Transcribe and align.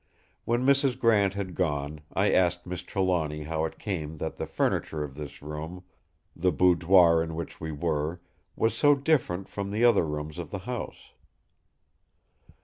When 0.45 0.65
Mrs. 0.65 0.97
Grant 0.97 1.35
had 1.35 1.53
gone, 1.53 2.01
I 2.11 2.31
asked 2.31 2.65
Miss 2.65 2.81
Trelawny 2.81 3.43
how 3.43 3.65
it 3.65 3.77
came 3.77 4.17
that 4.17 4.35
the 4.37 4.47
furniture 4.47 5.03
of 5.03 5.13
this 5.13 5.43
room, 5.43 5.83
the 6.35 6.51
boudoir 6.51 7.21
in 7.21 7.35
which 7.35 7.61
we 7.61 7.71
were, 7.71 8.19
was 8.55 8.75
so 8.75 8.95
different 8.95 9.47
from 9.47 9.69
the 9.69 9.85
other 9.85 10.07
rooms 10.07 10.39
of 10.39 10.49
the 10.49 10.57
house. 10.65 11.11